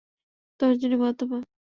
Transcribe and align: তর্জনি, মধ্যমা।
তর্জনি, 0.59 0.95
মধ্যমা। 0.95 1.37